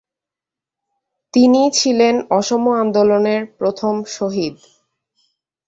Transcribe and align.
তিনি 1.33 1.61
ছিলেন 1.73 2.15
অসম 2.29 2.63
আন্দোলনের 2.81 3.41
প্রথম 3.57 3.93
শহীদ। 4.07 4.55